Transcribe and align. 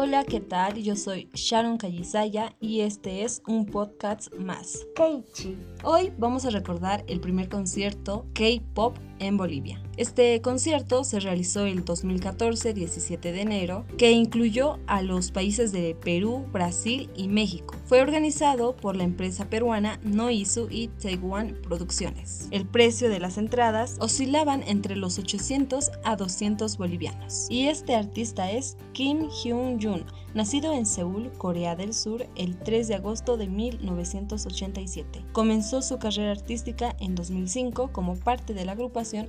Hola, 0.00 0.22
¿qué 0.22 0.38
tal? 0.38 0.80
Yo 0.80 0.94
soy 0.94 1.28
Sharon 1.34 1.76
Callisaya 1.76 2.54
y 2.60 2.82
este 2.82 3.24
es 3.24 3.42
un 3.48 3.66
podcast 3.66 4.32
más. 4.36 4.86
Keiichi. 4.94 5.58
Hoy 5.82 6.12
vamos 6.16 6.44
a 6.44 6.50
recordar 6.50 7.02
el 7.08 7.18
primer 7.18 7.48
concierto 7.48 8.24
K-Pop 8.32 8.96
en 9.18 9.36
Bolivia. 9.36 9.82
Este 9.98 10.40
concierto 10.42 11.02
se 11.02 11.18
realizó 11.18 11.66
el 11.66 11.84
2014, 11.84 12.72
17 12.72 13.32
de 13.32 13.40
enero, 13.40 13.84
que 13.96 14.12
incluyó 14.12 14.78
a 14.86 15.02
los 15.02 15.32
países 15.32 15.72
de 15.72 15.96
Perú, 15.96 16.46
Brasil 16.52 17.10
y 17.16 17.26
México. 17.26 17.74
Fue 17.86 18.00
organizado 18.00 18.76
por 18.76 18.94
la 18.94 19.02
empresa 19.02 19.50
peruana 19.50 19.98
Noizu 20.04 20.68
y 20.70 20.86
Taiwan 20.86 21.56
Producciones. 21.64 22.46
El 22.52 22.64
precio 22.64 23.08
de 23.08 23.18
las 23.18 23.38
entradas 23.38 23.96
oscilaban 23.98 24.62
entre 24.68 24.94
los 24.94 25.18
800 25.18 25.90
a 26.04 26.14
200 26.14 26.78
bolivianos. 26.78 27.48
Y 27.50 27.66
este 27.66 27.96
artista 27.96 28.52
es 28.52 28.76
Kim 28.92 29.28
Hyun-jun, 29.28 30.04
nacido 30.32 30.74
en 30.74 30.86
Seúl, 30.86 31.32
Corea 31.38 31.74
del 31.74 31.92
Sur, 31.92 32.24
el 32.36 32.56
3 32.56 32.86
de 32.86 32.94
agosto 32.94 33.36
de 33.36 33.48
1987. 33.48 35.24
Comenzó 35.32 35.82
su 35.82 35.98
carrera 35.98 36.30
artística 36.30 36.94
en 37.00 37.16
2005 37.16 37.90
como 37.92 38.14
parte 38.14 38.54
de 38.54 38.64
la 38.64 38.72
agrupación 38.72 39.28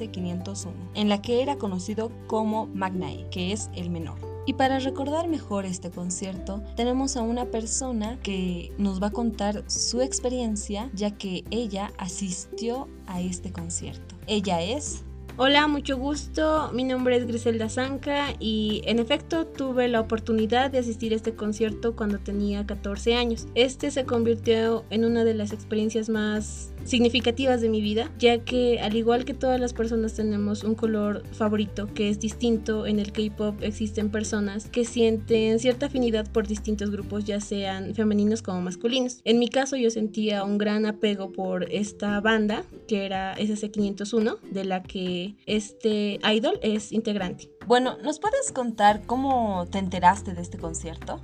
SS501, 0.00 0.72
en 0.94 1.08
la 1.08 1.20
que 1.22 1.42
era 1.42 1.56
conocido 1.56 2.10
como 2.26 2.66
Magnae, 2.66 3.28
que 3.30 3.52
es 3.52 3.70
el 3.74 3.90
menor. 3.90 4.18
Y 4.46 4.54
para 4.54 4.78
recordar 4.78 5.28
mejor 5.28 5.64
este 5.64 5.90
concierto, 5.90 6.62
tenemos 6.74 7.16
a 7.16 7.22
una 7.22 7.46
persona 7.46 8.18
que 8.22 8.72
nos 8.78 9.02
va 9.02 9.08
a 9.08 9.12
contar 9.12 9.64
su 9.68 10.00
experiencia, 10.00 10.90
ya 10.94 11.10
que 11.12 11.44
ella 11.50 11.92
asistió 11.98 12.88
a 13.06 13.20
este 13.20 13.52
concierto. 13.52 14.16
Ella 14.26 14.62
es 14.62 15.04
Hola, 15.42 15.68
mucho 15.68 15.96
gusto. 15.96 16.70
Mi 16.74 16.84
nombre 16.84 17.16
es 17.16 17.26
Griselda 17.26 17.70
Zanca 17.70 18.34
y 18.38 18.82
en 18.84 18.98
efecto 18.98 19.46
tuve 19.46 19.88
la 19.88 20.00
oportunidad 20.00 20.70
de 20.70 20.76
asistir 20.76 21.14
a 21.14 21.16
este 21.16 21.32
concierto 21.32 21.96
cuando 21.96 22.18
tenía 22.18 22.66
14 22.66 23.14
años. 23.14 23.46
Este 23.54 23.90
se 23.90 24.04
convirtió 24.04 24.84
en 24.90 25.06
una 25.06 25.24
de 25.24 25.32
las 25.32 25.54
experiencias 25.54 26.10
más 26.10 26.74
significativas 26.84 27.60
de 27.60 27.68
mi 27.68 27.80
vida, 27.80 28.10
ya 28.18 28.38
que 28.44 28.80
al 28.80 28.96
igual 28.96 29.24
que 29.24 29.34
todas 29.34 29.60
las 29.60 29.72
personas 29.72 30.14
tenemos 30.14 30.64
un 30.64 30.74
color 30.74 31.22
favorito 31.32 31.86
que 31.94 32.10
es 32.10 32.18
distinto, 32.20 32.86
en 32.86 32.98
el 32.98 33.12
K-Pop 33.12 33.62
existen 33.62 34.10
personas 34.10 34.68
que 34.68 34.84
sienten 34.84 35.58
cierta 35.58 35.86
afinidad 35.86 36.30
por 36.30 36.46
distintos 36.46 36.90
grupos, 36.90 37.24
ya 37.24 37.40
sean 37.40 37.94
femeninos 37.94 38.42
como 38.42 38.60
masculinos. 38.60 39.20
En 39.24 39.38
mi 39.38 39.48
caso 39.48 39.76
yo 39.76 39.90
sentía 39.90 40.44
un 40.44 40.58
gran 40.58 40.86
apego 40.86 41.32
por 41.32 41.64
esta 41.70 42.20
banda, 42.20 42.64
que 42.88 43.06
era 43.06 43.36
SC501, 43.36 44.38
de 44.50 44.64
la 44.64 44.82
que 44.82 45.29
este 45.46 46.18
idol 46.32 46.58
es 46.62 46.92
integrante. 46.92 47.50
Bueno, 47.66 47.96
¿nos 48.02 48.18
puedes 48.18 48.52
contar 48.52 49.02
cómo 49.06 49.66
te 49.70 49.78
enteraste 49.78 50.34
de 50.34 50.42
este 50.42 50.58
concierto? 50.58 51.20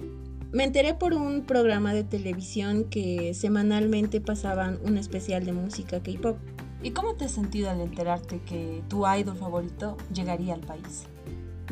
Me 0.53 0.65
enteré 0.65 0.95
por 0.95 1.13
un 1.13 1.45
programa 1.45 1.93
de 1.93 2.05
televisión 2.05 2.85
que 2.85 3.35
semanalmente 3.35 4.21
pasaban 4.21 4.79
un 4.85 4.97
especial 4.97 5.45
de 5.45 5.53
música 5.53 6.03
K-pop. 6.03 6.39
¿Y 6.83 6.93
cómo 6.93 7.15
te 7.15 7.25
has 7.25 7.33
sentido 7.33 7.69
al 7.71 7.81
enterarte 7.81 8.41
que 8.41 8.83
tu 8.89 9.07
idol 9.07 9.37
favorito 9.37 9.97
llegaría 10.13 10.55
al 10.55 10.61
país? 10.61 11.07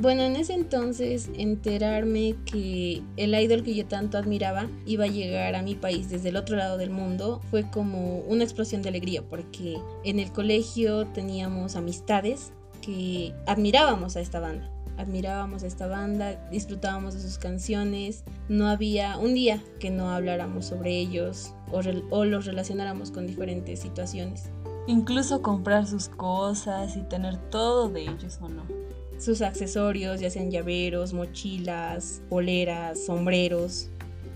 Bueno, 0.00 0.22
en 0.22 0.34
ese 0.34 0.54
entonces 0.54 1.30
enterarme 1.36 2.34
que 2.46 3.02
el 3.16 3.34
idol 3.34 3.62
que 3.62 3.74
yo 3.74 3.86
tanto 3.86 4.18
admiraba 4.18 4.68
iba 4.86 5.04
a 5.04 5.08
llegar 5.08 5.54
a 5.54 5.62
mi 5.62 5.76
país 5.76 6.08
desde 6.08 6.30
el 6.30 6.36
otro 6.36 6.56
lado 6.56 6.78
del 6.78 6.90
mundo 6.90 7.40
fue 7.50 7.70
como 7.70 8.18
una 8.20 8.42
explosión 8.42 8.82
de 8.82 8.88
alegría 8.88 9.22
porque 9.22 9.76
en 10.02 10.18
el 10.18 10.32
colegio 10.32 11.06
teníamos 11.06 11.76
amistades 11.76 12.52
que 12.82 13.32
admirábamos 13.46 14.16
a 14.16 14.20
esta 14.20 14.40
banda 14.40 14.74
admirábamos 14.96 15.62
a 15.62 15.66
esta 15.66 15.86
banda, 15.86 16.48
disfrutábamos 16.50 17.14
de 17.14 17.20
sus 17.20 17.38
canciones, 17.38 18.24
no 18.48 18.68
había 18.68 19.16
un 19.18 19.34
día 19.34 19.62
que 19.80 19.90
no 19.90 20.10
habláramos 20.10 20.66
sobre 20.66 20.98
ellos 20.98 21.52
o, 21.70 22.24
los 22.24 22.46
relacionáramos 22.46 23.10
con 23.10 23.26
diferentes 23.26 23.80
situaciones. 23.80 24.50
Incluso 24.86 25.42
comprar 25.42 25.86
sus 25.86 26.08
cosas 26.08 26.96
y 26.96 27.02
tener 27.02 27.38
todo 27.50 27.88
de 27.88 28.02
ellos 28.02 28.38
o 28.40 28.48
no. 28.48 28.83
Sus 29.18 29.42
accesorios, 29.42 30.20
ya 30.20 30.30
sean 30.30 30.50
llaveros, 30.50 31.12
mochilas, 31.12 32.22
poleras, 32.28 33.04
sombreros. 33.04 33.88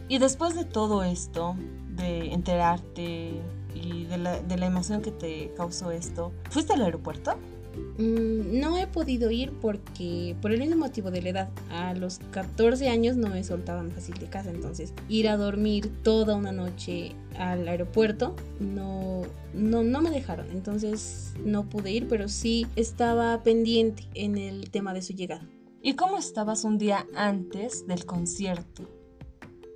Y 0.08 0.18
después 0.18 0.54
de 0.54 0.64
todo 0.64 1.04
esto, 1.04 1.56
de 1.96 2.32
enterarte 2.32 3.32
y 3.74 4.04
de 4.04 4.18
la, 4.18 4.40
de 4.40 4.56
la 4.56 4.66
emoción 4.66 5.02
que 5.02 5.10
te 5.10 5.52
causó 5.56 5.90
esto, 5.90 6.32
¿fuiste 6.50 6.72
al 6.72 6.82
aeropuerto? 6.82 7.38
Mm, 7.98 8.60
no 8.60 8.78
he 8.78 8.86
podido 8.86 9.30
ir 9.30 9.52
porque 9.60 10.36
por 10.40 10.52
el 10.52 10.60
mismo 10.60 10.76
motivo 10.76 11.10
de 11.10 11.22
la 11.22 11.28
edad. 11.30 11.48
A 11.70 11.94
los 11.94 12.20
14 12.30 12.88
años 12.88 13.16
no 13.16 13.28
me 13.28 13.42
soltaban 13.44 13.90
fácil 13.90 14.16
de 14.18 14.26
casa, 14.26 14.50
entonces 14.50 14.94
ir 15.08 15.28
a 15.28 15.36
dormir 15.36 15.90
toda 16.02 16.36
una 16.36 16.52
noche 16.52 17.12
al 17.38 17.66
aeropuerto 17.68 18.34
no, 18.60 19.22
no, 19.54 19.82
no 19.82 20.00
me 20.00 20.10
dejaron. 20.10 20.50
Entonces 20.50 21.34
no 21.44 21.68
pude 21.68 21.90
ir, 21.90 22.08
pero 22.08 22.28
sí 22.28 22.66
estaba 22.76 23.42
pendiente 23.42 24.04
en 24.14 24.36
el 24.36 24.70
tema 24.70 24.94
de 24.94 25.02
su 25.02 25.12
llegada. 25.12 25.46
¿Y 25.82 25.94
cómo 25.94 26.18
estabas 26.18 26.64
un 26.64 26.78
día 26.78 27.06
antes 27.14 27.86
del 27.86 28.04
concierto? 28.04 28.97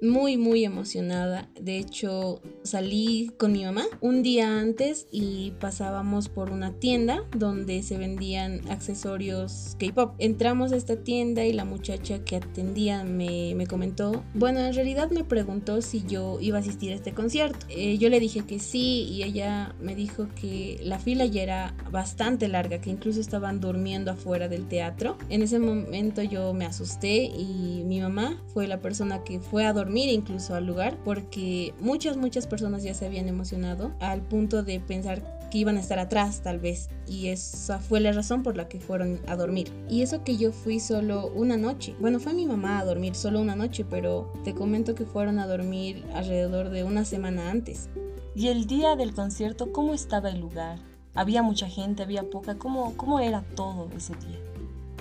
Muy 0.02 0.36
muy 0.36 0.64
emocionada. 0.64 1.48
De 1.60 1.78
hecho, 1.78 2.42
salí 2.64 3.30
con 3.38 3.52
mi 3.52 3.64
mamá 3.64 3.84
un 4.00 4.22
día 4.22 4.58
antes 4.58 5.06
y 5.12 5.52
pasábamos 5.60 6.28
por 6.28 6.50
una 6.50 6.72
tienda 6.72 7.24
donde 7.36 7.82
se 7.84 7.96
vendían 7.96 8.68
accesorios 8.68 9.76
K-pop. 9.78 10.14
Entramos 10.18 10.72
a 10.72 10.76
esta 10.76 10.96
tienda 10.96 11.44
y 11.44 11.52
la 11.52 11.64
muchacha 11.64 12.24
que 12.24 12.36
atendía 12.36 13.04
me, 13.04 13.66
comentó, 13.68 14.24
bueno, 14.34 14.58
en 14.58 14.74
realidad 14.74 15.10
me 15.10 15.22
preguntó 15.22 15.80
si 15.82 16.02
yo 16.04 16.38
iba 16.40 16.58
a 16.58 16.60
asistir 16.60 16.90
a 16.92 16.96
este 16.96 17.14
concierto. 17.14 17.64
Eh, 17.68 17.96
yo 17.96 18.08
le 18.08 18.18
dije 18.18 18.42
que 18.44 18.58
sí 18.58 19.04
y 19.08 19.22
ella 19.22 19.74
me 19.80 19.94
dijo 19.94 20.26
que 20.34 20.80
la 20.82 20.98
fila 20.98 21.26
ya 21.26 21.42
era 21.42 21.76
bastante 21.92 22.48
larga, 22.48 22.80
que 22.80 22.90
incluso 22.90 23.20
estaban 23.20 23.60
durmiendo 23.60 24.10
afuera 24.10 24.48
del 24.48 24.66
teatro. 24.66 25.16
En 25.28 25.42
ese 25.42 25.60
momento 25.60 26.22
yo 26.22 26.52
me 26.54 26.66
asusté 26.66 27.24
y 27.24 27.84
mi 27.86 28.00
mamá 28.00 28.42
fue 28.52 28.66
la 28.66 28.80
persona 28.80 29.22
que 29.22 29.38
fue 29.38 29.64
a 29.64 29.72
dormir 29.72 29.91
incluso 30.00 30.54
al 30.54 30.66
lugar 30.66 30.96
porque 31.04 31.74
muchas, 31.80 32.16
muchas 32.16 32.46
personas 32.46 32.82
ya 32.82 32.94
se 32.94 33.06
habían 33.06 33.28
emocionado 33.28 33.92
al 34.00 34.22
punto 34.22 34.62
de 34.62 34.80
pensar 34.80 35.22
que 35.50 35.58
iban 35.58 35.76
a 35.76 35.80
estar 35.80 35.98
atrás 35.98 36.40
tal 36.42 36.58
vez 36.58 36.88
y 37.06 37.28
esa 37.28 37.78
fue 37.78 38.00
la 38.00 38.12
razón 38.12 38.42
por 38.42 38.56
la 38.56 38.68
que 38.68 38.80
fueron 38.80 39.20
a 39.26 39.36
dormir. 39.36 39.70
Y 39.88 40.02
eso 40.02 40.24
que 40.24 40.36
yo 40.36 40.50
fui 40.50 40.80
solo 40.80 41.26
una 41.28 41.56
noche. 41.56 41.94
Bueno, 42.00 42.20
fue 42.20 42.32
mi 42.32 42.46
mamá 42.46 42.78
a 42.78 42.84
dormir 42.84 43.14
solo 43.14 43.40
una 43.40 43.54
noche, 43.54 43.84
pero 43.84 44.32
te 44.44 44.54
comento 44.54 44.94
que 44.94 45.04
fueron 45.04 45.38
a 45.38 45.46
dormir 45.46 46.04
alrededor 46.14 46.70
de 46.70 46.84
una 46.84 47.04
semana 47.04 47.50
antes. 47.50 47.90
¿Y 48.34 48.48
el 48.48 48.66
día 48.66 48.96
del 48.96 49.14
concierto 49.14 49.72
cómo 49.72 49.92
estaba 49.92 50.30
el 50.30 50.40
lugar? 50.40 50.78
¿Había 51.14 51.42
mucha 51.42 51.68
gente? 51.68 52.02
¿Había 52.02 52.30
poca? 52.30 52.56
¿Cómo, 52.56 52.96
cómo 52.96 53.20
era 53.20 53.42
todo 53.54 53.90
ese 53.94 54.14
día? 54.14 54.51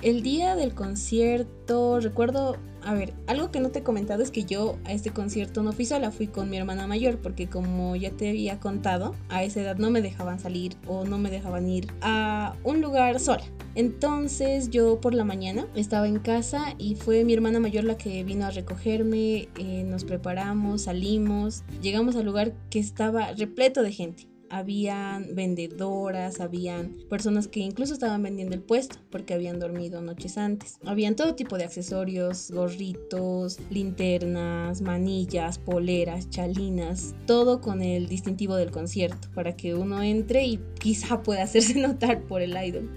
El 0.02 0.22
día 0.22 0.56
del 0.56 0.74
concierto, 0.74 2.00
recuerdo 2.00 2.58
a 2.84 2.94
ver, 2.94 3.14
algo 3.26 3.50
que 3.50 3.60
no 3.60 3.70
te 3.70 3.80
he 3.80 3.82
comentado 3.82 4.22
es 4.22 4.30
que 4.30 4.44
yo 4.44 4.76
a 4.84 4.92
este 4.92 5.10
concierto 5.10 5.62
no 5.62 5.72
fui 5.72 5.84
sola, 5.84 6.10
fui 6.10 6.26
con 6.26 6.50
mi 6.50 6.56
hermana 6.56 6.86
mayor, 6.86 7.18
porque 7.18 7.48
como 7.48 7.94
ya 7.96 8.10
te 8.10 8.30
había 8.30 8.58
contado, 8.58 9.14
a 9.28 9.44
esa 9.44 9.60
edad 9.60 9.76
no 9.76 9.90
me 9.90 10.02
dejaban 10.02 10.40
salir 10.40 10.76
o 10.86 11.04
no 11.04 11.18
me 11.18 11.30
dejaban 11.30 11.68
ir 11.68 11.86
a 12.00 12.56
un 12.64 12.80
lugar 12.80 13.20
sola. 13.20 13.44
Entonces 13.74 14.70
yo 14.70 15.00
por 15.00 15.14
la 15.14 15.24
mañana 15.24 15.66
estaba 15.74 16.08
en 16.08 16.18
casa 16.18 16.74
y 16.78 16.96
fue 16.96 17.24
mi 17.24 17.32
hermana 17.32 17.60
mayor 17.60 17.84
la 17.84 17.96
que 17.96 18.24
vino 18.24 18.46
a 18.46 18.50
recogerme, 18.50 19.48
eh, 19.58 19.84
nos 19.86 20.04
preparamos, 20.04 20.82
salimos, 20.82 21.62
llegamos 21.80 22.16
al 22.16 22.26
lugar 22.26 22.52
que 22.68 22.80
estaba 22.80 23.32
repleto 23.32 23.82
de 23.82 23.92
gente 23.92 24.31
habían 24.52 25.34
vendedoras, 25.34 26.40
habían 26.40 26.98
personas 27.08 27.48
que 27.48 27.60
incluso 27.60 27.94
estaban 27.94 28.22
vendiendo 28.22 28.54
el 28.54 28.60
puesto 28.60 28.96
porque 29.10 29.32
habían 29.32 29.58
dormido 29.58 30.02
noches 30.02 30.36
antes. 30.36 30.78
Habían 30.84 31.16
todo 31.16 31.34
tipo 31.34 31.56
de 31.56 31.64
accesorios, 31.64 32.50
gorritos, 32.50 33.58
linternas, 33.70 34.82
manillas, 34.82 35.58
poleras, 35.58 36.28
chalinas, 36.28 37.14
todo 37.26 37.62
con 37.62 37.80
el 37.80 38.08
distintivo 38.08 38.54
del 38.56 38.70
concierto 38.70 39.28
para 39.34 39.56
que 39.56 39.74
uno 39.74 40.02
entre 40.02 40.44
y 40.44 40.60
quizá 40.78 41.22
pueda 41.22 41.44
hacerse 41.44 41.80
notar 41.80 42.20
por 42.24 42.42
el 42.42 42.54
idol. 42.62 42.90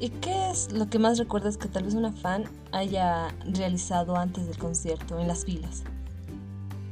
¿Y 0.00 0.10
qué 0.10 0.50
es 0.50 0.70
lo 0.70 0.88
que 0.88 0.98
más 0.98 1.18
recuerdas 1.18 1.56
que 1.56 1.68
tal 1.68 1.84
vez 1.84 1.94
una 1.94 2.12
fan 2.12 2.44
haya 2.72 3.34
realizado 3.46 4.16
antes 4.16 4.46
del 4.46 4.58
concierto 4.58 5.18
en 5.18 5.28
las 5.28 5.46
filas? 5.46 5.82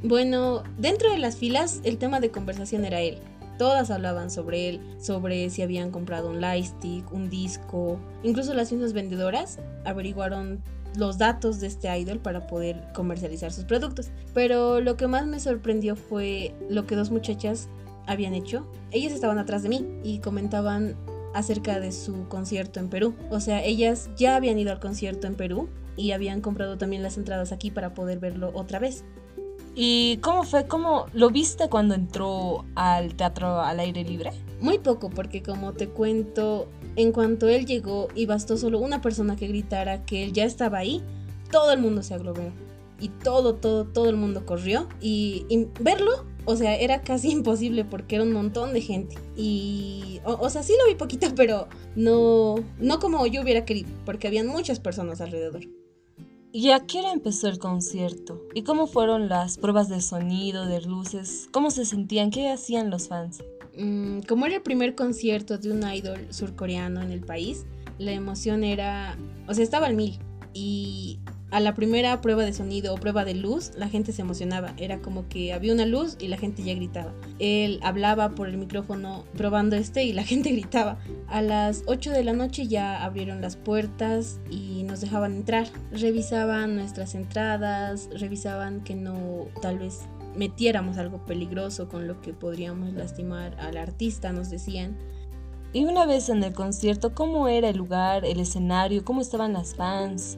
Bueno, 0.01 0.63
dentro 0.77 1.11
de 1.11 1.17
las 1.17 1.35
filas 1.35 1.81
el 1.83 1.97
tema 1.97 2.21
de 2.21 2.31
conversación 2.31 2.85
era 2.85 3.01
él. 3.01 3.17
Todas 3.57 3.91
hablaban 3.91 4.31
sobre 4.31 4.69
él, 4.69 4.79
sobre 5.01 5.49
si 5.49 5.61
habían 5.61 5.91
comprado 5.91 6.29
un 6.29 6.39
lightstick, 6.39 7.11
un 7.11 7.29
disco. 7.29 7.99
Incluso 8.23 8.53
las 8.53 8.71
mismas 8.71 8.93
vendedoras 8.93 9.59
averiguaron 9.83 10.63
los 10.95 11.17
datos 11.17 11.59
de 11.59 11.67
este 11.67 11.95
idol 11.99 12.19
para 12.19 12.47
poder 12.47 12.81
comercializar 12.93 13.51
sus 13.51 13.65
productos. 13.65 14.11
Pero 14.33 14.79
lo 14.79 14.95
que 14.95 15.07
más 15.07 15.25
me 15.25 15.41
sorprendió 15.41 15.97
fue 15.97 16.55
lo 16.69 16.87
que 16.87 16.95
dos 16.95 17.11
muchachas 17.11 17.67
habían 18.07 18.33
hecho. 18.33 18.65
Ellas 18.91 19.11
estaban 19.11 19.37
atrás 19.37 19.63
de 19.63 19.69
mí 19.69 19.85
y 20.01 20.19
comentaban 20.19 20.95
acerca 21.33 21.81
de 21.81 21.91
su 21.91 22.29
concierto 22.29 22.79
en 22.79 22.89
Perú. 22.89 23.15
O 23.29 23.41
sea, 23.41 23.63
ellas 23.65 24.09
ya 24.15 24.37
habían 24.37 24.57
ido 24.57 24.71
al 24.71 24.79
concierto 24.79 25.27
en 25.27 25.35
Perú 25.35 25.67
y 25.97 26.11
habían 26.11 26.39
comprado 26.39 26.77
también 26.77 27.03
las 27.03 27.17
entradas 27.17 27.51
aquí 27.51 27.71
para 27.71 27.93
poder 27.93 28.19
verlo 28.19 28.51
otra 28.53 28.79
vez. 28.79 29.03
¿Y 29.75 30.17
cómo 30.17 30.43
fue? 30.43 30.67
¿Cómo 30.67 31.05
lo 31.13 31.29
viste 31.29 31.69
cuando 31.69 31.95
entró 31.95 32.65
al 32.75 33.15
teatro 33.15 33.61
al 33.61 33.79
aire 33.79 34.03
libre? 34.03 34.31
Muy 34.61 34.79
poco, 34.79 35.09
porque 35.09 35.41
como 35.41 35.73
te 35.73 35.87
cuento, 35.87 36.67
en 36.95 37.11
cuanto 37.11 37.47
él 37.47 37.65
llegó 37.65 38.09
y 38.15 38.25
bastó 38.25 38.57
solo 38.57 38.79
una 38.79 39.01
persona 39.01 39.35
que 39.35 39.47
gritara 39.47 40.05
que 40.05 40.23
él 40.23 40.33
ya 40.33 40.43
estaba 40.43 40.79
ahí, 40.79 41.01
todo 41.51 41.71
el 41.71 41.79
mundo 41.79 42.03
se 42.03 42.13
aglomeró. 42.13 42.51
Y 42.99 43.09
todo, 43.09 43.55
todo, 43.55 43.85
todo 43.85 44.09
el 44.09 44.17
mundo 44.17 44.45
corrió. 44.45 44.89
Y, 44.99 45.45
verlo, 45.79 46.25
o 46.45 46.55
sea, 46.55 46.75
era 46.75 47.01
casi 47.01 47.31
imposible 47.31 47.85
porque 47.85 48.15
era 48.15 48.23
un 48.23 48.33
montón 48.33 48.73
de 48.73 48.81
gente. 48.81 49.15
Y, 49.37 50.19
o, 50.25 50.49
sea, 50.49 50.63
sí 50.63 50.73
lo 50.77 50.89
vi 50.89 50.95
poquito, 50.95 51.27
pero 51.35 51.67
no, 51.95 52.55
no 52.79 52.99
como 52.99 53.25
yo 53.27 53.41
hubiera 53.41 53.65
querido, 53.65 53.89
porque 54.05 54.27
habían 54.27 54.47
muchas 54.47 54.79
personas 54.79 55.21
alrededor. 55.21 55.61
¿Y 56.51 56.71
a 56.71 56.79
qué 56.87 57.01
empezó 57.11 57.47
el 57.47 57.59
concierto? 57.59 58.41
¿Y 58.55 58.63
cómo 58.63 58.87
fueron 58.87 59.29
las 59.29 59.59
pruebas 59.59 59.87
de 59.87 60.01
sonido, 60.01 60.65
de 60.65 60.81
luces? 60.81 61.47
¿Cómo 61.51 61.69
se 61.69 61.85
sentían? 61.85 62.31
¿Qué 62.31 62.49
hacían 62.49 62.89
los 62.89 63.07
fans? 63.07 63.43
Mm, 63.77 64.21
como 64.21 64.47
era 64.47 64.55
el 64.55 64.63
primer 64.63 64.95
concierto 64.95 65.59
de 65.59 65.71
un 65.71 65.87
idol 65.87 66.25
surcoreano 66.31 67.03
en 67.03 67.11
el 67.11 67.21
país, 67.21 67.65
la 67.99 68.13
emoción 68.13 68.63
era, 68.63 69.15
o 69.47 69.53
sea, 69.53 69.63
estaba 69.63 69.85
al 69.85 69.95
mil. 69.95 70.17
Y 70.51 71.19
a 71.51 71.59
la 71.59 71.73
primera 71.73 72.21
prueba 72.21 72.43
de 72.43 72.53
sonido 72.53 72.93
o 72.93 72.97
prueba 72.97 73.25
de 73.25 73.33
luz, 73.33 73.71
la 73.75 73.89
gente 73.89 74.11
se 74.11 74.21
emocionaba. 74.21 74.73
Era 74.77 74.99
como 74.99 75.27
que 75.27 75.53
había 75.53 75.73
una 75.73 75.85
luz 75.85 76.15
y 76.19 76.27
la 76.27 76.37
gente 76.37 76.63
ya 76.63 76.75
gritaba. 76.75 77.13
Él 77.39 77.79
hablaba 77.81 78.29
por 78.29 78.49
el 78.49 78.57
micrófono 78.57 79.25
probando 79.35 79.75
este 79.75 80.03
y 80.03 80.13
la 80.13 80.23
gente 80.25 80.51
gritaba. 80.51 80.99
A 81.27 81.41
las 81.41 81.83
8 81.87 82.11
de 82.11 82.23
la 82.23 82.33
noche 82.33 82.67
ya 82.67 83.03
abrieron 83.03 83.41
las 83.41 83.55
puertas 83.55 84.39
y 84.49 84.83
nos 84.83 85.01
dejaban 85.01 85.35
entrar. 85.35 85.67
Revisaban 85.91 86.75
nuestras 86.75 87.15
entradas, 87.15 88.09
revisaban 88.13 88.83
que 88.83 88.95
no 88.95 89.47
tal 89.61 89.79
vez 89.79 90.01
metiéramos 90.35 90.97
algo 90.97 91.25
peligroso 91.25 91.89
con 91.89 92.07
lo 92.07 92.21
que 92.21 92.33
podríamos 92.33 92.93
lastimar 92.93 93.59
al 93.59 93.77
artista, 93.77 94.31
nos 94.31 94.49
decían. 94.49 94.95
Y 95.73 95.85
una 95.85 96.05
vez 96.05 96.29
en 96.29 96.43
el 96.43 96.53
concierto, 96.53 97.13
¿cómo 97.13 97.47
era 97.47 97.69
el 97.69 97.77
lugar, 97.77 98.25
el 98.25 98.39
escenario, 98.39 99.03
cómo 99.03 99.21
estaban 99.21 99.53
las 99.53 99.75
fans? 99.75 100.37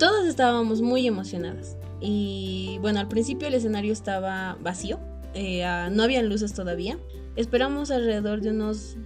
Todas 0.00 0.24
estábamos 0.24 0.80
muy 0.80 1.06
emocionadas. 1.06 1.76
Y 2.00 2.78
bueno, 2.80 3.00
al 3.00 3.08
principio 3.08 3.48
el 3.48 3.52
escenario 3.52 3.92
estaba 3.92 4.56
vacío, 4.62 4.98
eh, 5.34 5.62
ah, 5.62 5.90
no 5.92 6.02
habían 6.02 6.30
luces 6.30 6.54
todavía. 6.54 6.98
Esperamos 7.36 7.90
alrededor 7.90 8.40
de 8.40 8.48
unos 8.48 8.96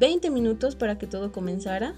20 0.00 0.30
minutos 0.30 0.74
para 0.74 0.96
que 0.96 1.06
todo 1.06 1.32
comenzara. 1.32 1.92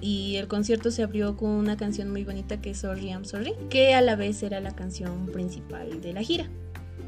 Y 0.00 0.36
el 0.36 0.48
concierto 0.48 0.90
se 0.90 1.02
abrió 1.02 1.36
con 1.36 1.50
una 1.50 1.76
canción 1.76 2.10
muy 2.10 2.24
bonita 2.24 2.62
que 2.62 2.70
es 2.70 2.78
Sorry 2.78 3.10
I'm 3.10 3.26
Sorry, 3.26 3.52
que 3.68 3.92
a 3.92 4.00
la 4.00 4.16
vez 4.16 4.42
era 4.42 4.58
la 4.60 4.74
canción 4.74 5.26
principal 5.26 6.00
de 6.00 6.14
la 6.14 6.22
gira. 6.22 6.48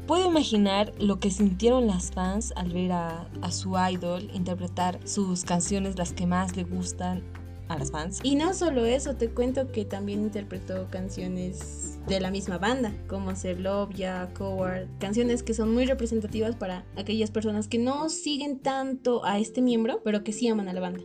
Puedo 0.05 0.29
imaginar 0.29 0.93
lo 0.99 1.19
que 1.19 1.31
sintieron 1.31 1.87
las 1.87 2.11
fans 2.11 2.53
al 2.55 2.71
ver 2.71 2.91
a, 2.91 3.27
a 3.41 3.51
su 3.51 3.73
idol 3.91 4.29
interpretar 4.35 4.99
sus 5.03 5.45
canciones, 5.45 5.97
las 5.97 6.13
que 6.13 6.27
más 6.27 6.55
le 6.55 6.63
gustan, 6.63 7.23
a 7.67 7.77
las 7.77 7.91
fans. 7.91 8.19
Y 8.23 8.35
no 8.35 8.53
solo 8.53 8.85
eso, 8.85 9.15
te 9.15 9.29
cuento 9.29 9.71
que 9.71 9.85
también 9.85 10.21
interpretó 10.21 10.87
canciones 10.89 11.99
de 12.07 12.19
la 12.19 12.31
misma 12.31 12.57
banda, 12.57 12.93
como 13.07 13.35
Ser 13.35 13.59
Love, 13.59 13.93
Ya, 13.95 14.29
Coward, 14.37 14.87
canciones 14.99 15.43
que 15.43 15.53
son 15.53 15.73
muy 15.73 15.85
representativas 15.85 16.55
para 16.55 16.85
aquellas 16.95 17.31
personas 17.31 17.67
que 17.67 17.79
no 17.79 18.09
siguen 18.09 18.59
tanto 18.59 19.25
a 19.25 19.39
este 19.39 19.61
miembro, 19.61 20.01
pero 20.03 20.23
que 20.23 20.33
sí 20.33 20.47
aman 20.47 20.67
a 20.67 20.73
la 20.73 20.81
banda. 20.81 21.01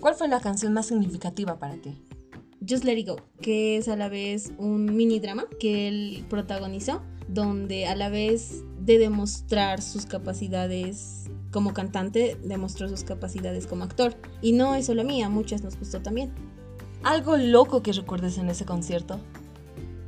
¿Cuál 0.00 0.14
fue 0.14 0.26
la 0.26 0.40
canción 0.40 0.72
más 0.72 0.86
significativa 0.86 1.58
para 1.58 1.76
ti? 1.76 1.96
Just 2.68 2.84
Let 2.84 2.98
It 2.98 3.08
Go, 3.08 3.16
que 3.40 3.76
es 3.76 3.88
a 3.88 3.96
la 3.96 4.08
vez 4.08 4.52
un 4.58 4.96
mini 4.96 5.20
drama 5.20 5.46
que 5.60 5.88
él 5.88 6.24
protagonizó, 6.28 7.02
donde 7.28 7.86
a 7.86 7.94
la 7.94 8.08
vez 8.08 8.64
de 8.80 8.98
demostrar 8.98 9.80
sus 9.80 10.06
capacidades 10.06 11.30
como 11.52 11.72
cantante 11.72 12.36
demostró 12.42 12.88
sus 12.88 13.04
capacidades 13.04 13.66
como 13.66 13.84
actor. 13.84 14.14
Y 14.40 14.52
no 14.52 14.74
es 14.74 14.86
solo 14.86 15.04
mía, 15.04 15.28
muchas 15.28 15.62
nos 15.62 15.78
gustó 15.78 16.00
también. 16.00 16.32
¿Algo 17.04 17.36
loco 17.36 17.82
que 17.82 17.92
recuerdes 17.92 18.38
en 18.38 18.48
ese 18.48 18.64
concierto? 18.64 19.20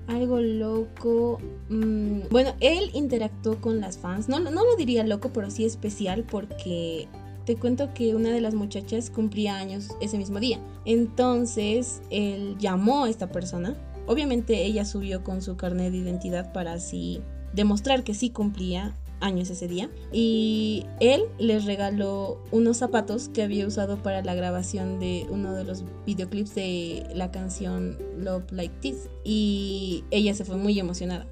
Algo 0.07 0.41
loco. 0.41 1.39
Mm, 1.69 2.29
bueno, 2.31 2.55
él 2.61 2.91
interactuó 2.95 3.61
con 3.61 3.81
las 3.81 3.99
fans. 3.99 4.29
No, 4.29 4.39
no 4.39 4.51
lo 4.51 4.77
diría 4.77 5.05
loco, 5.05 5.31
pero 5.33 5.51
sí 5.51 5.65
especial 5.65 6.25
porque 6.25 7.09
te 7.45 7.57
cuento 7.57 7.93
que 7.95 8.15
una 8.15 8.31
de 8.31 8.41
las 8.41 8.55
muchachas 8.55 9.11
cumplía 9.11 9.57
años 9.57 9.91
ese 10.01 10.19
mismo 10.19 10.41
día. 10.41 10.61
Entonces, 10.85 12.03
él 12.11 12.57
llamó 12.59 13.05
a 13.05 13.11
esta 13.11 13.31
persona. 13.31 13.77
Obviamente 14.07 14.65
ella 14.65 14.85
subió 14.85 15.25
con 15.25 15.43
su 15.43 15.57
carnet 15.57 15.93
de 15.93 15.99
identidad 15.99 16.53
para 16.53 16.75
así 16.75 17.21
demostrar 17.55 18.05
que 18.05 18.15
sí 18.15 18.31
cumplía 18.31 18.95
años 19.25 19.49
ese 19.49 19.67
día 19.67 19.91
y 20.13 20.85
él 21.01 21.23
les 21.39 21.65
regaló 21.65 22.39
unos 22.53 22.77
zapatos 22.77 23.29
que 23.31 23.43
había 23.43 23.67
usado 23.67 23.97
para 23.97 24.23
la 24.23 24.35
grabación 24.35 25.01
de 25.01 25.27
uno 25.31 25.55
de 25.55 25.65
los 25.65 25.83
videoclips 26.07 26.55
de 26.55 27.07
la 27.15 27.31
canción 27.31 27.99
Love 28.19 28.53
Like 28.53 28.75
This 28.81 29.09
y 29.25 30.05
ella 30.11 30.35
se 30.35 30.45
fue 30.45 30.57
muy 30.57 30.79
emocionada. 30.79 31.27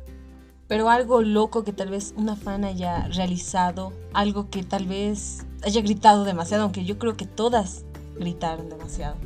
Pero 0.69 0.89
algo 0.89 1.21
loco 1.21 1.65
que 1.65 1.75
tal 1.75 1.91
vez 1.91 2.15
una 2.17 2.35
fan 2.35 2.65
haya 2.65 3.07
realizado, 3.09 3.93
algo 4.15 4.49
que 4.49 4.63
tal 4.63 4.87
vez 4.87 5.45
haya 5.63 5.83
gritado 5.83 6.25
demasiado, 6.25 6.63
aunque 6.63 6.85
yo 6.85 6.99
creo 6.99 7.15
que 7.15 7.27
todas 7.27 7.85
gritaron 8.19 8.71
demasiado 8.71 9.17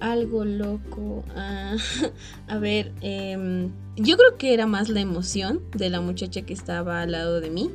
algo 0.00 0.44
loco. 0.44 1.24
Ah, 1.36 1.76
a 2.48 2.58
ver, 2.58 2.92
em, 3.00 3.70
yo 3.96 4.16
creo 4.16 4.36
que 4.36 4.54
era 4.54 4.66
más 4.66 4.88
la 4.88 5.00
emoción 5.00 5.62
de 5.72 5.90
la 5.90 6.00
muchacha 6.00 6.42
que 6.42 6.52
estaba 6.52 7.02
al 7.02 7.12
lado 7.12 7.40
de 7.40 7.50
mí, 7.50 7.70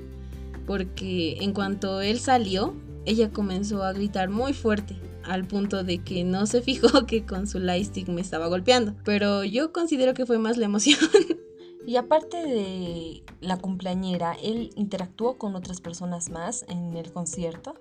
porque 0.66 1.38
en 1.42 1.54
cuanto 1.54 2.02
él 2.02 2.20
salió, 2.20 2.76
ella 3.06 3.32
comenzó 3.32 3.84
a 3.84 3.94
gritar 3.94 4.30
muy 4.30 4.54
fuerte, 4.54 4.96
al 5.24 5.46
punto 5.46 5.84
de 5.84 6.00
que 6.00 6.24
no 6.24 6.46
se 6.46 6.62
fijó 6.62 7.06
que 7.08 7.26
con 7.26 7.48
su 7.48 7.60
lightstick 7.60 8.10
me 8.10 8.22
estaba 8.22 8.48
golpeando. 8.48 8.96
Pero 9.04 9.44
yo 9.44 9.72
considero 9.72 10.14
que 10.14 10.26
fue 10.26 10.38
más 10.38 10.58
la 10.58 10.66
emoción. 10.66 11.00
Y 11.88 11.98
aparte 11.98 12.38
de 12.38 13.24
la 13.42 13.58
cumpleañera, 13.58 14.36
¿él 14.42 14.72
interactuó 14.76 15.38
con 15.38 15.56
otras 15.56 15.82
personas 15.82 16.32
más 16.32 16.66
en 16.68 16.98
el 16.98 17.12
concierto? 17.12 17.76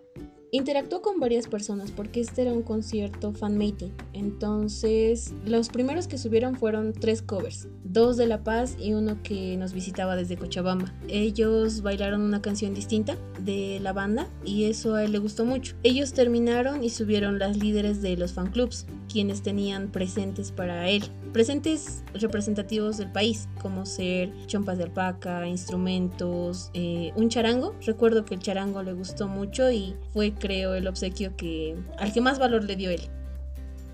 Interactuó 0.55 1.03
con 1.03 1.19
varias 1.19 1.49
personas 1.49 1.91
porque 1.91 2.21
este 2.21 2.43
era 2.43 2.53
un 2.53 2.63
concierto 2.63 3.33
fan-made. 3.33 3.91
Entonces, 4.13 5.35
los 5.45 5.69
primeros 5.69 6.07
que 6.07 6.17
subieron 6.17 6.55
fueron 6.55 6.93
tres 6.93 7.23
covers, 7.23 7.67
dos 7.83 8.17
de 8.17 8.29
La 8.29 8.45
Paz 8.45 8.77
y 8.79 8.93
uno 8.93 9.21
que 9.25 9.57
nos 9.57 9.73
visitaba 9.73 10.15
desde 10.15 10.37
Cochabamba. 10.37 10.95
Ellos 11.09 11.83
bailaron 11.83 12.21
una 12.21 12.41
canción 12.41 12.73
distinta 12.73 13.17
de 13.41 13.81
la 13.83 13.93
banda 13.93 14.29
y 14.45 14.67
eso 14.67 14.95
a 14.95 15.03
él 15.03 15.11
le 15.11 15.19
gustó 15.19 15.45
mucho. 15.45 15.75
Ellos 15.83 16.13
terminaron 16.13 16.85
y 16.85 16.91
subieron 16.91 17.41
las 17.41 17.57
líderes 17.57 18.01
de 18.01 18.17
los 18.17 18.33
fan 18.33 18.53
clubs, 18.53 18.87
quienes 19.15 19.43
tenían 19.43 19.93
presentes 19.93 20.51
para 20.51 20.89
él 20.89 21.05
presentes 21.33 22.03
representativos 22.15 22.97
del 22.97 23.13
país, 23.13 23.49
como 23.63 23.87
ser 23.87 24.33
chompas 24.47 24.77
de 24.77 24.85
alpaca, 24.85 25.47
instrumentos, 25.47 26.71
eh, 26.75 27.13
un 27.15 27.29
charango. 27.29 27.77
Recuerdo 27.87 28.25
que 28.25 28.35
el 28.35 28.41
charango 28.41 28.83
le 28.83 28.93
gustó 28.93 29.29
mucho 29.29 29.71
y 29.71 29.95
fue, 30.13 30.35
creo, 30.35 30.75
el 30.75 30.89
obsequio 30.89 31.37
que 31.37 31.77
al 31.97 32.13
que 32.13 32.21
más 32.21 32.41
valor 32.41 32.65
le 32.65 32.75
dio 32.75 32.91
él. 32.91 33.03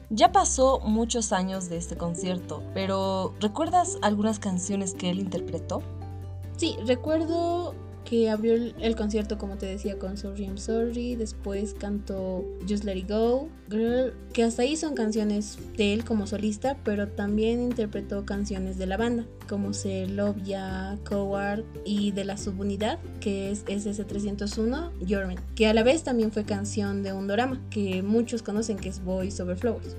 Ya 0.09 0.33
pasó 0.33 0.81
muchos 0.81 1.33
años 1.33 1.69
de 1.69 1.77
este 1.77 1.97
concierto, 1.97 2.63
pero 2.73 3.35
¿recuerdas 3.41 3.99
algunas 4.01 4.39
canciones 4.39 4.95
que 4.95 5.11
él 5.11 5.19
interpretó? 5.19 5.83
Sí, 6.57 6.77
recuerdo 6.87 7.75
que 8.05 8.31
abrió 8.31 8.55
el, 8.55 8.97
concierto, 8.97 9.39
como 9.39 9.57
te 9.57 9.67
decía, 9.67 9.99
con 9.99 10.17
Sorry 10.17 10.45
I'm 10.45 10.59
Sorry. 10.59 11.17
Después 11.17 11.75
cantó 11.75 12.45
Just 12.69 12.85
Let 12.85 12.97
It 12.97 13.09
Go, 13.09 13.49
Girl, 13.69 14.15
que 14.33 14.45
hasta 14.45 14.63
ahí 14.63 14.77
son 14.77 14.95
canciones 14.95 15.59
de 15.77 15.95
él 15.95 16.05
como 16.05 16.27
solista, 16.27 16.77
pero 16.85 17.09
también 17.09 17.61
interpretó 17.61 18.25
canciones 18.25 18.79
de 18.79 18.87
la 18.87 18.97
banda, 18.97 19.27
como 19.49 19.73
Ser 19.73 20.11
Ya, 20.45 20.99
Coward 21.05 21.65
y 21.85 22.13
de 22.13 22.25
la 22.25 22.37
subunidad, 22.37 22.99
que 23.21 23.51
es 23.51 23.65
SS301, 23.67 24.91
Your 25.01 25.27
Man, 25.27 25.37
que 25.55 25.67
a 25.67 25.75
la 25.75 25.83
vez 25.83 26.03
también 26.03 26.33
fue 26.33 26.45
canción 26.45 27.03
de 27.03 27.13
un 27.13 27.29
drama 27.29 27.61
que 27.71 28.03
muchos 28.03 28.43
conocen 28.43 28.77
que 28.77 28.89
es 28.89 29.05
Boys 29.05 29.41
Over 29.41 29.57
Flowers. 29.57 29.97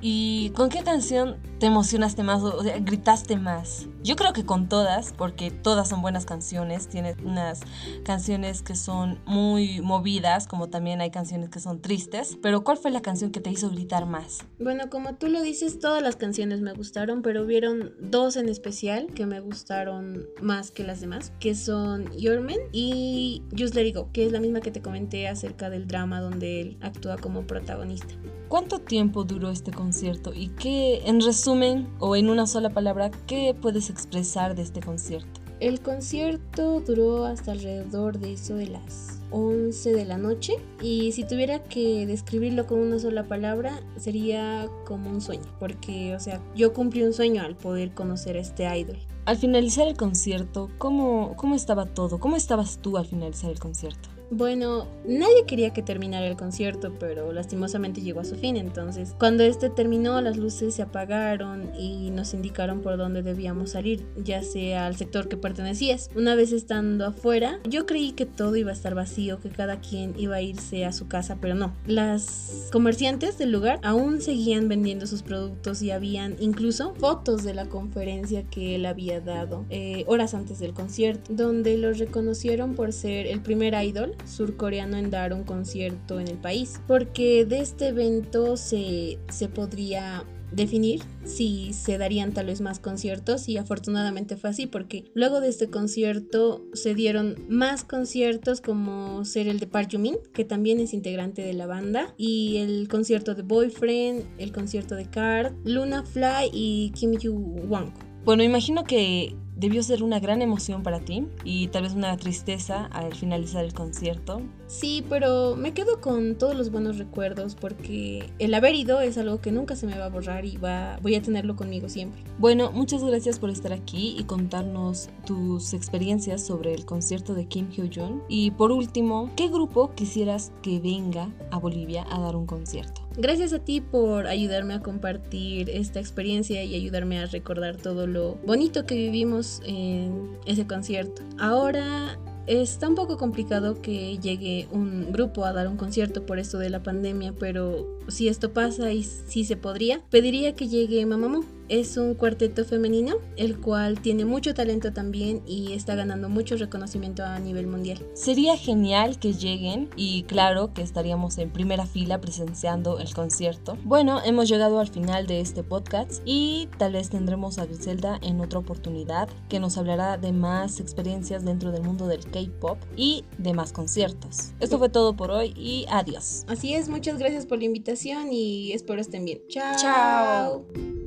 ¿Y 0.00 0.50
con 0.50 0.68
qué 0.68 0.82
canción 0.82 1.36
te 1.58 1.66
emocionaste 1.66 2.22
más 2.22 2.42
o, 2.42 2.62
gritaste 2.80 3.36
más? 3.36 3.86
Yo 4.08 4.16
creo 4.16 4.32
que 4.32 4.46
con 4.46 4.70
todas, 4.70 5.12
porque 5.12 5.50
todas 5.50 5.90
son 5.90 6.00
buenas 6.00 6.24
canciones, 6.24 6.88
tiene 6.88 7.14
unas 7.22 7.60
canciones 8.04 8.62
que 8.62 8.74
son 8.74 9.20
muy 9.26 9.82
movidas, 9.82 10.46
como 10.46 10.68
también 10.68 11.02
hay 11.02 11.10
canciones 11.10 11.50
que 11.50 11.60
son 11.60 11.82
tristes, 11.82 12.38
pero 12.40 12.64
¿cuál 12.64 12.78
fue 12.78 12.90
la 12.90 13.02
canción 13.02 13.32
que 13.32 13.40
te 13.40 13.50
hizo 13.50 13.68
gritar 13.68 14.06
más? 14.06 14.46
Bueno, 14.58 14.88
como 14.88 15.16
tú 15.16 15.28
lo 15.28 15.42
dices, 15.42 15.78
todas 15.78 16.02
las 16.02 16.16
canciones 16.16 16.62
me 16.62 16.72
gustaron, 16.72 17.20
pero 17.20 17.42
hubieron 17.42 17.92
dos 18.00 18.36
en 18.36 18.48
especial 18.48 19.08
que 19.08 19.26
me 19.26 19.40
gustaron 19.40 20.26
más 20.40 20.70
que 20.70 20.84
las 20.84 21.02
demás, 21.02 21.30
que 21.38 21.54
son 21.54 22.10
Your 22.16 22.40
Man 22.40 22.56
y 22.72 23.42
Just 23.58 23.74
Let 23.74 23.88
It 23.88 23.94
Go, 23.94 24.08
que 24.14 24.24
es 24.24 24.32
la 24.32 24.40
misma 24.40 24.62
que 24.62 24.70
te 24.70 24.80
comenté 24.80 25.28
acerca 25.28 25.68
del 25.68 25.86
drama 25.86 26.22
donde 26.22 26.62
él 26.62 26.78
actúa 26.80 27.18
como 27.18 27.46
protagonista. 27.46 28.14
¿Cuánto 28.48 28.78
tiempo 28.78 29.24
duró 29.24 29.50
este 29.50 29.70
concierto 29.70 30.32
y 30.32 30.48
qué, 30.48 31.02
en 31.04 31.20
resumen 31.20 31.86
o 31.98 32.16
en 32.16 32.30
una 32.30 32.46
sola 32.46 32.70
palabra, 32.70 33.10
qué 33.26 33.54
puedes 33.60 33.90
expresar 33.98 34.54
de 34.54 34.62
este 34.62 34.80
concierto? 34.80 35.40
El 35.60 35.80
concierto 35.80 36.80
duró 36.80 37.24
hasta 37.24 37.50
alrededor 37.50 38.18
de 38.20 38.34
eso 38.34 38.54
de 38.54 38.68
las 38.68 39.18
11 39.32 39.92
de 39.92 40.04
la 40.04 40.16
noche 40.16 40.54
y 40.80 41.10
si 41.12 41.24
tuviera 41.24 41.64
que 41.64 42.06
describirlo 42.06 42.66
con 42.66 42.78
una 42.78 43.00
sola 43.00 43.24
palabra 43.24 43.82
sería 43.96 44.68
como 44.86 45.10
un 45.10 45.20
sueño, 45.20 45.42
porque 45.58 46.14
o 46.14 46.20
sea, 46.20 46.40
yo 46.54 46.72
cumplí 46.72 47.02
un 47.02 47.12
sueño 47.12 47.42
al 47.42 47.56
poder 47.56 47.92
conocer 47.92 48.36
a 48.36 48.40
este 48.40 48.64
idol. 48.78 48.98
Al 49.24 49.36
finalizar 49.36 49.88
el 49.88 49.96
concierto, 49.96 50.70
¿cómo, 50.78 51.34
cómo 51.36 51.56
estaba 51.56 51.86
todo? 51.86 52.20
¿Cómo 52.20 52.36
estabas 52.36 52.78
tú 52.78 52.96
al 52.96 53.06
finalizar 53.06 53.50
el 53.50 53.58
concierto? 53.58 54.08
Bueno, 54.30 54.86
nadie 55.06 55.46
quería 55.46 55.72
que 55.72 55.82
terminara 55.82 56.26
el 56.26 56.36
concierto, 56.36 56.94
pero 57.00 57.32
lastimosamente 57.32 58.02
llegó 58.02 58.20
a 58.20 58.24
su 58.24 58.36
fin. 58.36 58.58
Entonces, 58.58 59.14
cuando 59.18 59.42
este 59.42 59.70
terminó, 59.70 60.20
las 60.20 60.36
luces 60.36 60.74
se 60.74 60.82
apagaron 60.82 61.70
y 61.78 62.10
nos 62.10 62.34
indicaron 62.34 62.82
por 62.82 62.98
dónde 62.98 63.22
debíamos 63.22 63.70
salir, 63.70 64.04
ya 64.22 64.42
sea 64.42 64.86
al 64.86 64.96
sector 64.96 65.28
que 65.28 65.38
pertenecías. 65.38 66.10
Una 66.14 66.34
vez 66.34 66.52
estando 66.52 67.06
afuera, 67.06 67.58
yo 67.66 67.86
creí 67.86 68.12
que 68.12 68.26
todo 68.26 68.54
iba 68.56 68.70
a 68.70 68.74
estar 68.74 68.94
vacío, 68.94 69.40
que 69.40 69.48
cada 69.48 69.80
quien 69.80 70.12
iba 70.18 70.36
a 70.36 70.42
irse 70.42 70.84
a 70.84 70.92
su 70.92 71.08
casa, 71.08 71.38
pero 71.40 71.54
no. 71.54 71.74
Las 71.86 72.68
comerciantes 72.70 73.38
del 73.38 73.50
lugar 73.50 73.80
aún 73.82 74.20
seguían 74.20 74.68
vendiendo 74.68 75.06
sus 75.06 75.22
productos 75.22 75.80
y 75.80 75.90
habían 75.90 76.36
incluso 76.38 76.94
fotos 76.96 77.44
de 77.44 77.54
la 77.54 77.66
conferencia 77.66 78.42
que 78.42 78.74
él 78.74 78.84
había 78.84 79.22
dado 79.22 79.64
eh, 79.70 80.04
horas 80.06 80.34
antes 80.34 80.58
del 80.58 80.74
concierto, 80.74 81.32
donde 81.32 81.78
lo 81.78 81.94
reconocieron 81.94 82.74
por 82.74 82.92
ser 82.92 83.26
el 83.26 83.40
primer 83.40 83.72
idol 83.82 84.17
surcoreano 84.24 84.96
en 84.96 85.10
dar 85.10 85.32
un 85.32 85.44
concierto 85.44 86.20
en 86.20 86.28
el 86.28 86.36
país, 86.36 86.80
porque 86.86 87.44
de 87.44 87.60
este 87.60 87.88
evento 87.88 88.56
se, 88.56 89.18
se 89.28 89.48
podría 89.48 90.24
definir 90.52 91.02
si 91.24 91.72
se 91.72 91.98
darían 91.98 92.32
tal 92.32 92.46
vez 92.46 92.60
más 92.60 92.78
conciertos 92.78 93.48
y 93.48 93.58
afortunadamente 93.58 94.36
fue 94.36 94.50
así 94.50 94.66
porque 94.66 95.04
luego 95.14 95.40
de 95.40 95.48
este 95.48 95.68
concierto 95.68 96.64
se 96.72 96.94
dieron 96.94 97.36
más 97.48 97.84
conciertos 97.84 98.60
como 98.60 99.24
ser 99.24 99.48
el 99.48 99.60
de 99.60 99.66
Park 99.66 99.90
Jumin 99.92 100.16
que 100.32 100.44
también 100.44 100.80
es 100.80 100.94
integrante 100.94 101.42
de 101.42 101.52
la 101.52 101.66
banda 101.66 102.14
y 102.16 102.58
el 102.58 102.88
concierto 102.88 103.34
de 103.34 103.42
Boyfriend, 103.42 104.24
el 104.38 104.52
concierto 104.52 104.94
de 104.94 105.06
Card, 105.06 105.52
Luna 105.64 106.04
Fly 106.04 106.50
y 106.52 106.92
Kim 106.94 107.12
Yu 107.18 107.34
Wang. 107.68 107.92
Bueno, 108.24 108.42
imagino 108.42 108.84
que 108.84 109.36
debió 109.58 109.82
ser 109.82 110.02
una 110.02 110.20
gran 110.20 110.40
emoción 110.40 110.82
para 110.82 111.00
ti 111.00 111.26
y 111.44 111.68
tal 111.68 111.82
vez 111.82 111.92
una 111.92 112.16
tristeza 112.16 112.86
al 112.86 113.14
finalizar 113.14 113.64
el 113.64 113.74
concierto. 113.74 114.40
Sí, 114.66 115.04
pero 115.08 115.56
me 115.56 115.74
quedo 115.74 116.00
con 116.00 116.36
todos 116.36 116.56
los 116.56 116.70
buenos 116.70 116.98
recuerdos 116.98 117.54
porque 117.54 118.30
el 118.38 118.54
haber 118.54 118.74
ido 118.74 119.00
es 119.00 119.18
algo 119.18 119.40
que 119.40 119.52
nunca 119.52 119.76
se 119.76 119.86
me 119.86 119.98
va 119.98 120.06
a 120.06 120.10
borrar 120.10 120.44
y 120.44 120.56
va, 120.56 120.98
voy 121.02 121.16
a 121.16 121.22
tenerlo 121.22 121.56
conmigo 121.56 121.88
siempre. 121.88 122.22
Bueno, 122.38 122.70
muchas 122.70 123.02
gracias 123.02 123.38
por 123.38 123.50
estar 123.50 123.72
aquí 123.72 124.14
y 124.18 124.24
contarnos 124.24 125.10
tus 125.26 125.74
experiencias 125.74 126.46
sobre 126.46 126.74
el 126.74 126.84
concierto 126.84 127.34
de 127.34 127.46
Kim 127.46 127.68
Hyo-jun. 127.70 128.22
Y 128.28 128.52
por 128.52 128.70
último, 128.70 129.30
¿qué 129.36 129.48
grupo 129.48 129.92
quisieras 129.94 130.52
que 130.62 130.78
venga 130.78 131.30
a 131.50 131.58
Bolivia 131.58 132.06
a 132.10 132.20
dar 132.20 132.36
un 132.36 132.46
concierto? 132.46 133.07
Gracias 133.18 133.52
a 133.52 133.58
ti 133.58 133.80
por 133.80 134.28
ayudarme 134.28 134.74
a 134.74 134.80
compartir 134.80 135.70
esta 135.70 135.98
experiencia 135.98 136.62
y 136.62 136.76
ayudarme 136.76 137.18
a 137.18 137.26
recordar 137.26 137.76
todo 137.76 138.06
lo 138.06 138.36
bonito 138.46 138.86
que 138.86 138.94
vivimos 138.94 139.60
en 139.66 140.38
ese 140.46 140.66
concierto. 140.66 141.22
Ahora 141.36 142.16
Está 142.48 142.88
un 142.88 142.94
poco 142.94 143.18
complicado 143.18 143.82
que 143.82 144.16
llegue 144.16 144.68
un 144.72 145.12
grupo 145.12 145.44
a 145.44 145.52
dar 145.52 145.68
un 145.68 145.76
concierto 145.76 146.24
por 146.24 146.38
esto 146.38 146.58
de 146.58 146.70
la 146.70 146.82
pandemia, 146.82 147.34
pero 147.38 147.98
si 148.08 148.26
esto 148.26 148.54
pasa 148.54 148.90
y 148.90 149.02
si 149.02 149.44
se 149.44 149.58
podría, 149.58 150.00
pediría 150.08 150.54
que 150.54 150.66
llegue 150.66 151.04
Mamamoo. 151.04 151.57
Es 151.68 151.96
un 151.96 152.14
cuarteto 152.14 152.64
femenino, 152.64 153.16
el 153.36 153.60
cual 153.60 154.00
tiene 154.00 154.24
mucho 154.24 154.54
talento 154.54 154.92
también 154.92 155.42
y 155.46 155.72
está 155.74 155.94
ganando 155.94 156.28
mucho 156.28 156.56
reconocimiento 156.56 157.24
a 157.24 157.38
nivel 157.38 157.66
mundial. 157.66 157.98
Sería 158.14 158.56
genial 158.56 159.18
que 159.18 159.34
lleguen 159.34 159.90
y 159.96 160.22
claro 160.22 160.72
que 160.72 160.82
estaríamos 160.82 161.36
en 161.38 161.50
primera 161.50 161.86
fila 161.86 162.20
presenciando 162.20 162.98
el 162.98 163.12
concierto. 163.14 163.76
Bueno, 163.84 164.20
hemos 164.24 164.48
llegado 164.48 164.80
al 164.80 164.88
final 164.88 165.26
de 165.26 165.40
este 165.40 165.62
podcast 165.62 166.22
y 166.24 166.68
tal 166.78 166.92
vez 166.92 167.10
tendremos 167.10 167.58
a 167.58 167.66
Griselda 167.66 168.18
en 168.22 168.40
otra 168.40 168.58
oportunidad 168.58 169.28
que 169.48 169.60
nos 169.60 169.76
hablará 169.76 170.16
de 170.16 170.32
más 170.32 170.80
experiencias 170.80 171.44
dentro 171.44 171.70
del 171.70 171.82
mundo 171.82 172.06
del 172.06 172.24
K-pop 172.24 172.78
y 172.96 173.24
de 173.36 173.52
más 173.52 173.72
conciertos. 173.72 174.52
Esto 174.60 174.78
fue 174.78 174.88
todo 174.88 175.16
por 175.16 175.30
hoy 175.30 175.52
y 175.56 175.84
adiós. 175.90 176.44
Así 176.48 176.74
es, 176.74 176.88
muchas 176.88 177.18
gracias 177.18 177.46
por 177.46 177.58
la 177.58 177.64
invitación 177.64 178.32
y 178.32 178.72
espero 178.72 179.00
estén 179.00 179.24
bien. 179.24 179.42
Chao. 179.48 179.76
Chao. 179.76 180.97